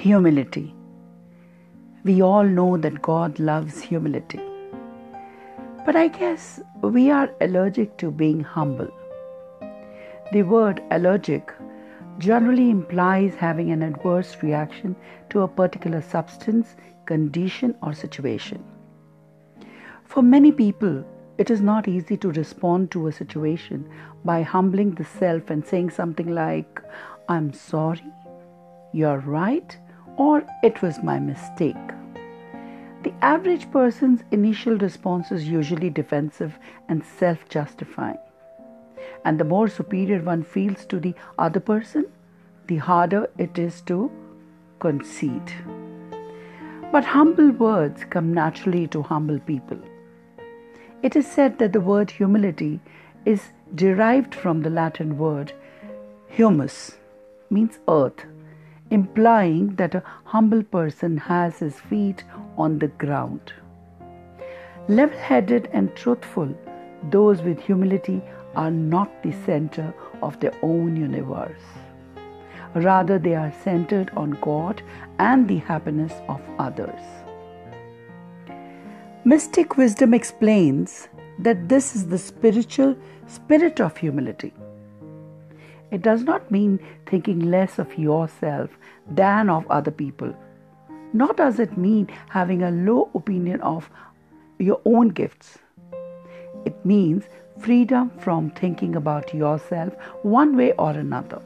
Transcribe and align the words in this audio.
Humility. 0.00 0.74
We 2.04 2.22
all 2.22 2.44
know 2.44 2.78
that 2.78 3.02
God 3.02 3.38
loves 3.38 3.82
humility. 3.82 4.40
But 5.84 5.94
I 5.94 6.08
guess 6.08 6.58
we 6.80 7.10
are 7.10 7.30
allergic 7.42 7.98
to 7.98 8.10
being 8.10 8.40
humble. 8.40 8.88
The 10.32 10.42
word 10.44 10.82
allergic 10.90 11.52
generally 12.16 12.70
implies 12.70 13.34
having 13.34 13.72
an 13.72 13.82
adverse 13.82 14.38
reaction 14.42 14.96
to 15.28 15.42
a 15.42 15.48
particular 15.48 16.00
substance, 16.00 16.76
condition, 17.04 17.74
or 17.82 17.92
situation. 17.92 18.64
For 20.06 20.22
many 20.22 20.50
people, 20.50 21.04
it 21.36 21.50
is 21.50 21.60
not 21.60 21.88
easy 21.88 22.16
to 22.16 22.32
respond 22.32 22.90
to 22.92 23.08
a 23.08 23.12
situation 23.12 23.86
by 24.24 24.40
humbling 24.40 24.94
the 24.94 25.04
self 25.04 25.50
and 25.50 25.62
saying 25.62 25.90
something 25.90 26.34
like, 26.34 26.80
I'm 27.28 27.52
sorry, 27.52 28.10
you're 28.94 29.18
right, 29.18 29.78
or 30.20 30.44
it 30.62 30.82
was 30.82 31.02
my 31.02 31.18
mistake. 31.18 31.92
The 33.04 33.12
average 33.22 33.70
person's 33.70 34.22
initial 34.30 34.76
response 34.76 35.32
is 35.32 35.48
usually 35.48 35.88
defensive 35.88 36.58
and 36.88 37.02
self 37.18 37.48
justifying. 37.48 38.18
And 39.24 39.40
the 39.40 39.50
more 39.52 39.68
superior 39.68 40.22
one 40.22 40.42
feels 40.42 40.84
to 40.86 41.00
the 41.00 41.14
other 41.38 41.60
person, 41.60 42.04
the 42.66 42.76
harder 42.88 43.30
it 43.38 43.58
is 43.58 43.80
to 43.92 44.10
concede. 44.78 45.54
But 46.92 47.04
humble 47.04 47.52
words 47.52 48.04
come 48.10 48.34
naturally 48.34 48.86
to 48.88 49.02
humble 49.02 49.38
people. 49.38 49.78
It 51.02 51.16
is 51.16 51.26
said 51.26 51.58
that 51.60 51.72
the 51.72 51.80
word 51.80 52.10
humility 52.10 52.80
is 53.24 53.52
derived 53.74 54.34
from 54.34 54.60
the 54.60 54.74
Latin 54.80 55.16
word 55.16 55.54
humus, 56.28 56.98
means 57.48 57.78
earth, 57.88 58.26
implying 58.90 59.74
that 59.76 59.94
a 59.94 60.02
humble 60.24 60.62
person 60.62 61.16
has 61.16 61.58
his 61.58 61.80
feet 61.80 62.24
on 62.56 62.78
the 62.78 62.88
ground. 62.88 63.52
Level 64.88 65.18
headed 65.18 65.68
and 65.72 65.94
truthful, 65.94 66.54
those 67.10 67.42
with 67.42 67.60
humility 67.60 68.20
are 68.56 68.70
not 68.70 69.22
the 69.22 69.32
center 69.44 69.94
of 70.22 70.38
their 70.40 70.54
own 70.62 70.96
universe. 70.96 71.62
Rather, 72.74 73.18
they 73.18 73.34
are 73.34 73.52
centered 73.62 74.10
on 74.16 74.38
God 74.40 74.82
and 75.18 75.48
the 75.48 75.58
happiness 75.58 76.12
of 76.28 76.40
others. 76.58 77.00
Mystic 79.24 79.76
wisdom 79.76 80.14
explains 80.14 81.08
that 81.38 81.68
this 81.68 81.94
is 81.94 82.08
the 82.08 82.18
spiritual 82.18 82.96
spirit 83.26 83.80
of 83.80 83.96
humility. 83.96 84.52
It 85.90 86.02
does 86.02 86.22
not 86.22 86.50
mean 86.50 86.78
thinking 87.06 87.40
less 87.50 87.78
of 87.78 87.98
yourself 87.98 88.70
than 89.10 89.50
of 89.50 89.70
other 89.70 89.90
people. 89.90 90.34
Nor 91.12 91.32
does 91.32 91.58
it 91.58 91.76
mean 91.76 92.08
having 92.28 92.62
a 92.62 92.70
low 92.70 93.10
opinion 93.14 93.60
of 93.62 93.90
your 94.58 94.80
own 94.84 95.08
gifts. 95.08 95.58
It 96.64 96.84
means 96.84 97.24
freedom 97.58 98.10
from 98.18 98.50
thinking 98.50 98.94
about 98.96 99.34
yourself 99.34 99.94
one 100.22 100.56
way 100.56 100.72
or 100.72 100.90
another. 100.90 101.42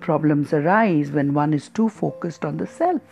Problems 0.00 0.52
arise 0.52 1.10
when 1.10 1.34
one 1.34 1.52
is 1.52 1.68
too 1.68 1.88
focused 1.88 2.44
on 2.44 2.56
the 2.56 2.66
self. 2.66 3.02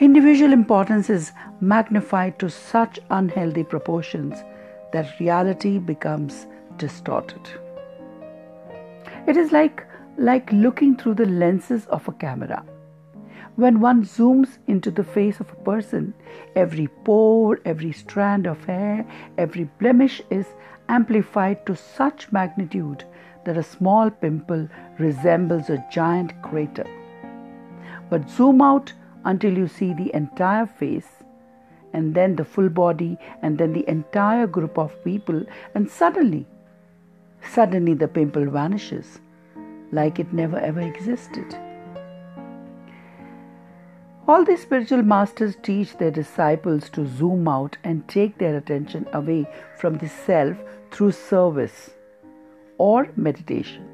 Individual 0.00 0.52
importance 0.52 1.08
is 1.08 1.32
magnified 1.60 2.38
to 2.38 2.50
such 2.50 2.98
unhealthy 3.10 3.64
proportions 3.64 4.44
that 4.92 5.18
reality 5.18 5.78
becomes 5.78 6.46
distorted. 6.76 7.40
It 9.26 9.36
is 9.36 9.50
like, 9.50 9.84
like 10.16 10.52
looking 10.52 10.96
through 10.96 11.14
the 11.14 11.26
lenses 11.26 11.86
of 11.86 12.06
a 12.06 12.12
camera. 12.12 12.64
When 13.56 13.80
one 13.80 14.04
zooms 14.04 14.58
into 14.68 14.90
the 14.90 15.02
face 15.02 15.40
of 15.40 15.50
a 15.50 15.64
person, 15.64 16.14
every 16.54 16.86
pore, 17.04 17.58
every 17.64 17.90
strand 17.90 18.46
of 18.46 18.64
hair, 18.66 19.04
every 19.36 19.64
blemish 19.80 20.22
is 20.30 20.46
amplified 20.88 21.66
to 21.66 21.74
such 21.74 22.30
magnitude 22.30 23.02
that 23.44 23.56
a 23.56 23.62
small 23.62 24.10
pimple 24.10 24.68
resembles 24.98 25.70
a 25.70 25.84
giant 25.90 26.40
crater. 26.42 26.86
But 28.08 28.30
zoom 28.30 28.62
out 28.62 28.92
until 29.24 29.58
you 29.58 29.66
see 29.66 29.92
the 29.92 30.14
entire 30.14 30.66
face, 30.66 31.08
and 31.92 32.14
then 32.14 32.36
the 32.36 32.44
full 32.44 32.68
body, 32.68 33.18
and 33.42 33.58
then 33.58 33.72
the 33.72 33.88
entire 33.88 34.46
group 34.46 34.78
of 34.78 35.02
people, 35.02 35.44
and 35.74 35.90
suddenly 35.90 36.46
Suddenly, 37.52 37.94
the 37.94 38.08
pimple 38.08 38.46
vanishes 38.46 39.20
like 39.92 40.18
it 40.18 40.32
never 40.32 40.58
ever 40.58 40.80
existed. 40.80 41.56
All 44.28 44.44
these 44.44 44.62
spiritual 44.62 45.02
masters 45.02 45.56
teach 45.62 45.96
their 45.96 46.10
disciples 46.10 46.90
to 46.90 47.06
zoom 47.06 47.46
out 47.46 47.76
and 47.84 48.06
take 48.08 48.38
their 48.38 48.56
attention 48.56 49.06
away 49.12 49.46
from 49.78 49.98
the 49.98 50.08
self 50.08 50.56
through 50.90 51.12
service 51.12 51.90
or 52.78 53.08
meditation. 53.16 53.86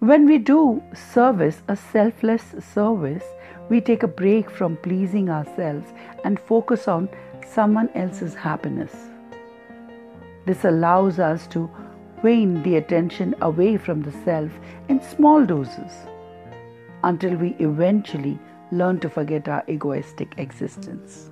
When 0.00 0.26
we 0.26 0.36
do 0.36 0.82
service, 0.94 1.62
a 1.68 1.76
selfless 1.76 2.54
service, 2.74 3.24
we 3.70 3.80
take 3.80 4.02
a 4.02 4.08
break 4.08 4.50
from 4.50 4.76
pleasing 4.76 5.30
ourselves 5.30 5.94
and 6.22 6.38
focus 6.38 6.86
on 6.86 7.08
someone 7.46 7.88
else's 7.94 8.34
happiness. 8.34 9.15
This 10.46 10.64
allows 10.64 11.18
us 11.18 11.46
to 11.48 11.68
wane 12.22 12.62
the 12.62 12.76
attention 12.76 13.34
away 13.42 13.76
from 13.76 14.02
the 14.02 14.12
self 14.24 14.50
in 14.88 15.02
small 15.02 15.44
doses 15.44 15.92
until 17.04 17.36
we 17.36 17.56
eventually 17.58 18.38
learn 18.72 19.00
to 19.00 19.10
forget 19.10 19.48
our 19.48 19.64
egoistic 19.68 20.34
existence. 20.38 21.30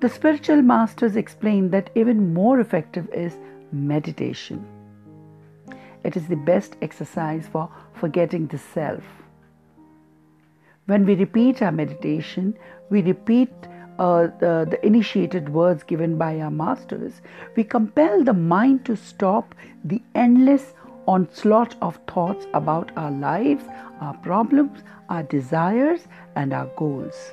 The 0.00 0.08
spiritual 0.08 0.62
masters 0.62 1.16
explain 1.16 1.70
that 1.70 1.90
even 1.94 2.34
more 2.34 2.58
effective 2.60 3.08
is 3.12 3.36
meditation. 3.70 4.66
It 6.04 6.16
is 6.16 6.26
the 6.26 6.36
best 6.36 6.76
exercise 6.82 7.46
for 7.46 7.70
forgetting 7.94 8.48
the 8.48 8.58
self. 8.58 9.04
When 10.86 11.06
we 11.06 11.14
repeat 11.14 11.62
our 11.62 11.70
meditation, 11.70 12.58
we 12.90 13.02
repeat 13.02 13.52
uh, 13.98 14.28
the, 14.38 14.66
the 14.70 14.78
initiated 14.84 15.48
words 15.48 15.82
given 15.82 16.16
by 16.18 16.40
our 16.40 16.50
masters, 16.50 17.20
we 17.56 17.64
compel 17.64 18.24
the 18.24 18.32
mind 18.32 18.84
to 18.86 18.96
stop 18.96 19.54
the 19.84 20.02
endless 20.14 20.74
onslaught 21.06 21.74
of 21.82 21.98
thoughts 22.06 22.46
about 22.54 22.90
our 22.96 23.10
lives, 23.10 23.64
our 24.00 24.14
problems, 24.18 24.82
our 25.08 25.22
desires, 25.22 26.06
and 26.36 26.52
our 26.52 26.66
goals. 26.76 27.32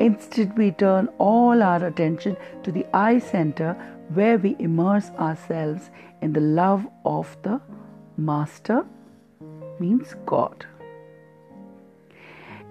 Instead, 0.00 0.56
we 0.56 0.70
turn 0.70 1.08
all 1.18 1.62
our 1.62 1.84
attention 1.86 2.36
to 2.62 2.70
the 2.70 2.86
eye 2.94 3.18
center 3.18 3.72
where 4.12 4.38
we 4.38 4.54
immerse 4.58 5.10
ourselves 5.18 5.90
in 6.20 6.32
the 6.32 6.40
love 6.40 6.86
of 7.04 7.36
the 7.42 7.60
Master, 8.16 8.86
means 9.78 10.14
God. 10.24 10.66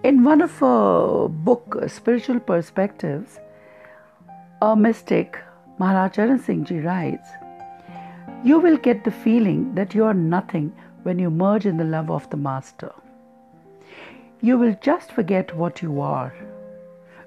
In 0.06 0.24
one 0.24 0.42
of 0.44 0.60
her 0.60 1.28
book, 1.28 1.76
Spiritual 1.88 2.40
Perspectives, 2.40 3.40
a 4.62 4.76
mystic, 4.76 5.40
Maharaj 5.80 6.14
Charan 6.14 6.38
Singh 6.38 6.64
Ji 6.64 6.80
writes, 6.82 7.28
You 8.44 8.60
will 8.60 8.78
get 8.78 9.04
the 9.04 9.10
feeling 9.10 9.74
that 9.74 9.96
you 9.96 10.06
are 10.06 10.14
nothing 10.14 10.72
when 11.02 11.18
you 11.18 11.32
merge 11.32 11.66
in 11.66 11.78
the 11.78 11.84
love 11.84 12.12
of 12.12 12.30
the 12.30 12.38
Master. 12.38 12.94
You 14.42 14.60
will 14.60 14.78
just 14.80 15.12
forget 15.12 15.56
what 15.58 15.82
you 15.82 16.00
are. 16.02 16.36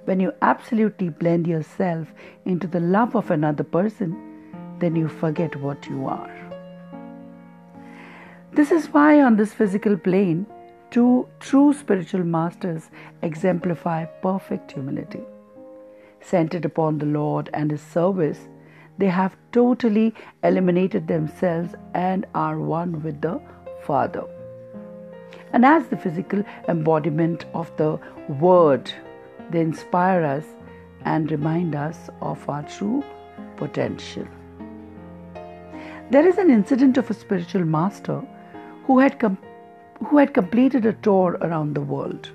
When 0.05 0.21
you 0.21 0.33
absolutely 0.41 1.09
blend 1.09 1.49
yourself 1.49 2.07
into 2.45 2.69
the 2.69 2.79
love 2.79 3.17
of 3.17 3.33
another 3.33 3.65
person, 3.65 4.17
then 4.79 4.95
you 4.95 5.09
forget 5.09 5.57
what 5.57 5.85
you 5.87 6.07
are. 6.07 6.31
This 8.53 8.71
is 8.71 8.87
why, 8.95 9.21
on 9.21 9.35
this 9.35 9.53
physical 9.53 9.97
plane, 9.97 10.47
Two 10.91 11.29
true 11.39 11.73
spiritual 11.75 12.25
masters 12.25 12.91
exemplify 13.23 14.07
perfect 14.07 14.73
humility. 14.73 15.21
Centered 16.21 16.65
upon 16.65 16.99
the 16.99 17.07
Lord 17.07 17.51
and 17.53 17.71
His 17.71 17.83
service, 17.83 18.49
they 18.97 19.09
have 19.09 19.37
totally 19.53 20.15
eliminated 20.43 21.07
themselves 21.07 21.75
and 21.95 22.27
are 22.35 22.59
one 22.59 23.03
with 23.03 23.21
the 23.21 23.41
Father. 23.83 24.25
And 25.53 25.65
as 25.65 25.87
the 25.89 25.97
physical 25.97 26.43
embodiment 26.69 27.45
of 27.55 27.75
the 27.77 28.01
Word, 28.41 28.91
they 29.51 29.61
inspire 29.61 30.25
us 30.25 30.45
and 31.05 31.31
remind 31.31 31.75
us 31.75 32.11
of 32.21 32.49
our 32.49 32.63
true 32.63 33.05
potential. 33.57 34.27
There 36.11 36.27
is 36.27 36.39
an 36.39 36.51
incident 36.51 36.97
of 36.97 37.11
a 37.11 37.15
spiritual 37.15 37.65
master 37.65 38.23
who 38.87 38.99
had 38.99 39.19
come 39.19 39.37
who 40.07 40.19
had 40.19 40.35
completed 40.35 40.87
a 40.87 40.93
tour 40.93 41.39
around 41.41 41.75
the 41.75 41.81
world. 41.81 42.31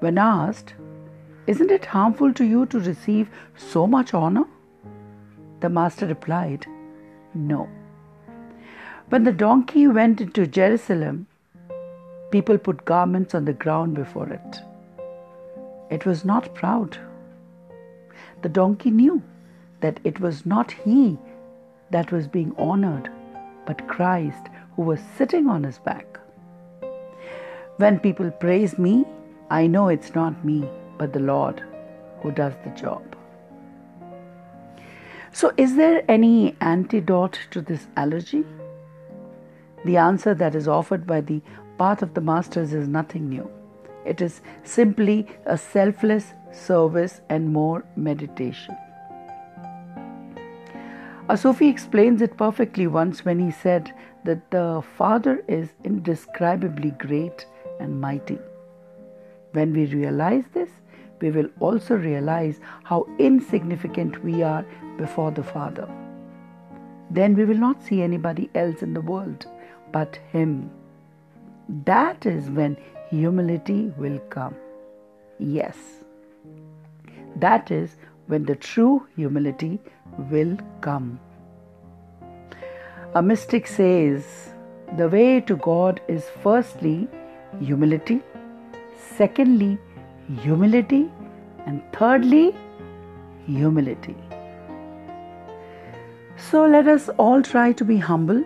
When 0.00 0.18
asked, 0.18 0.74
Isn't 1.46 1.70
it 1.70 1.84
harmful 1.86 2.32
to 2.34 2.44
you 2.44 2.66
to 2.66 2.80
receive 2.80 3.30
so 3.56 3.86
much 3.86 4.14
honor? 4.14 4.44
The 5.60 5.68
master 5.68 6.06
replied, 6.06 6.66
No. 7.34 7.68
When 9.10 9.24
the 9.24 9.32
donkey 9.32 9.86
went 9.86 10.20
into 10.20 10.46
Jerusalem, 10.46 11.26
people 12.30 12.58
put 12.58 12.84
garments 12.84 13.34
on 13.34 13.44
the 13.44 13.52
ground 13.52 13.94
before 13.94 14.28
it. 14.28 14.60
It 15.90 16.06
was 16.06 16.24
not 16.24 16.54
proud. 16.54 16.96
The 18.42 18.48
donkey 18.48 18.90
knew 18.90 19.22
that 19.80 20.00
it 20.04 20.20
was 20.20 20.46
not 20.46 20.70
he 20.70 21.18
that 21.90 22.12
was 22.12 22.28
being 22.28 22.54
honored, 22.56 23.10
but 23.66 23.88
Christ 23.88 24.48
who 24.76 24.82
was 24.82 25.00
sitting 25.16 25.48
on 25.48 25.64
his 25.64 25.78
back. 25.78 26.18
When 27.80 27.98
people 27.98 28.30
praise 28.30 28.78
me, 28.78 29.06
I 29.48 29.66
know 29.66 29.88
it's 29.88 30.14
not 30.14 30.44
me, 30.44 30.68
but 30.98 31.14
the 31.14 31.20
Lord 31.20 31.62
who 32.20 32.30
does 32.30 32.52
the 32.62 32.70
job. 32.78 33.16
So, 35.32 35.50
is 35.56 35.76
there 35.76 36.02
any 36.06 36.56
antidote 36.60 37.38
to 37.52 37.62
this 37.62 37.86
allergy? 37.96 38.44
The 39.86 39.96
answer 39.96 40.34
that 40.34 40.54
is 40.54 40.68
offered 40.68 41.06
by 41.06 41.22
the 41.22 41.40
path 41.78 42.02
of 42.02 42.12
the 42.12 42.20
Masters 42.20 42.74
is 42.74 42.86
nothing 42.86 43.30
new. 43.30 43.50
It 44.04 44.20
is 44.20 44.42
simply 44.62 45.26
a 45.46 45.56
selfless 45.56 46.34
service 46.52 47.22
and 47.30 47.50
more 47.50 47.82
meditation. 47.96 48.76
A 51.30 51.36
Sufi 51.38 51.68
explains 51.68 52.20
it 52.20 52.36
perfectly 52.36 52.86
once 52.86 53.24
when 53.24 53.38
he 53.38 53.50
said 53.50 53.94
that 54.24 54.50
the 54.50 54.82
Father 54.98 55.42
is 55.48 55.70
indescribably 55.82 56.90
great 56.90 57.46
and 57.80 58.00
mighty. 58.00 58.38
When 59.52 59.72
we 59.72 59.86
realize 59.86 60.44
this, 60.52 60.70
we 61.20 61.30
will 61.30 61.48
also 61.60 61.96
realize 61.96 62.60
how 62.84 63.06
insignificant 63.18 64.22
we 64.24 64.42
are 64.42 64.64
before 64.96 65.30
the 65.30 65.42
Father. 65.42 65.88
Then 67.10 67.34
we 67.34 67.44
will 67.44 67.58
not 67.58 67.82
see 67.82 68.02
anybody 68.02 68.48
else 68.54 68.82
in 68.82 68.94
the 68.94 69.00
world 69.00 69.46
but 69.92 70.18
Him. 70.32 70.70
That 71.84 72.26
is 72.26 72.50
when 72.50 72.76
humility 73.10 73.92
will 73.96 74.18
come. 74.30 74.54
Yes, 75.38 75.76
that 77.36 77.70
is 77.70 77.96
when 78.26 78.44
the 78.44 78.56
true 78.56 79.06
humility 79.16 79.80
will 80.30 80.56
come. 80.80 81.18
A 83.14 83.22
mystic 83.22 83.66
says 83.66 84.52
the 84.96 85.08
way 85.08 85.40
to 85.40 85.56
God 85.56 86.00
is 86.08 86.26
firstly 86.42 87.08
humility, 87.58 88.22
secondly, 89.16 89.78
humility, 90.42 91.10
and 91.66 91.82
thirdly, 91.92 92.54
humility. 93.46 94.16
So 96.36 96.64
let 96.66 96.88
us 96.88 97.08
all 97.18 97.42
try 97.42 97.72
to 97.72 97.84
be 97.84 97.98
humble 97.98 98.44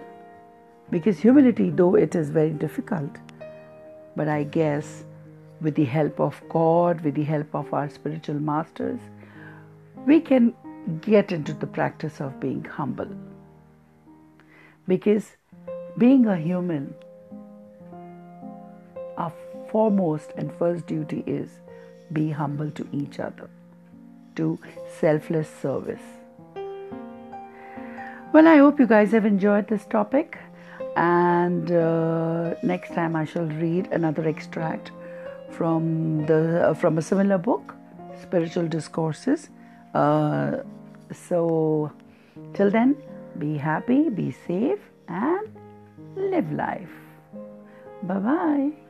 because 0.91 1.19
humility, 1.19 1.71
though 1.71 1.95
it 1.95 2.15
is 2.15 2.31
very 2.31 2.51
difficult, 2.51 3.11
but 4.17 4.29
I 4.29 4.45
guess 4.45 5.05
with 5.61 5.75
the 5.75 5.85
help 5.85 6.21
of 6.21 6.43
God, 6.49 7.01
with 7.03 7.15
the 7.15 7.25
help 7.25 7.55
of 7.55 7.73
our 7.73 7.89
spiritual 7.89 8.41
masters, 8.41 9.01
we 10.07 10.21
can 10.21 10.55
get 11.01 11.33
into 11.33 11.55
the 11.55 11.67
practice 11.67 12.21
of 12.21 12.39
being 12.41 12.65
humble. 12.65 13.09
Because 14.87 15.37
being 15.97 16.27
a 16.27 16.37
human, 16.37 16.95
foremost 19.75 20.33
and 20.37 20.53
first 20.63 20.87
duty 20.87 21.25
is 21.27 21.61
be 22.13 22.31
humble 22.31 22.71
to 22.71 22.87
each 22.93 23.19
other, 23.19 23.49
to 24.37 24.59
selfless 25.01 25.49
service. 25.63 26.05
Well, 28.33 28.47
I 28.49 28.57
hope 28.59 28.79
you 28.79 28.87
guys 28.87 29.11
have 29.13 29.27
enjoyed 29.27 29.67
this 29.69 29.85
topic 29.87 30.39
and 30.97 31.73
uh, 31.73 32.55
next 32.63 32.95
time 32.95 33.17
I 33.17 33.25
shall 33.25 33.47
read 33.65 33.89
another 33.91 34.29
extract 34.29 34.93
from 35.51 36.25
the 36.27 36.41
uh, 36.69 36.75
from 36.75 36.99
a 36.99 37.03
similar 37.03 37.39
book, 37.39 37.75
Spiritual 38.23 38.69
Discourses. 38.69 39.51
Uh, 39.95 40.59
so, 41.27 41.93
till 42.55 42.71
then, 42.71 42.97
be 43.39 43.57
happy, 43.57 44.09
be 44.09 44.31
safe, 44.47 44.89
and 45.09 45.49
live 46.17 46.51
life. 46.53 46.97
Bye 48.03 48.19
bye. 48.31 48.84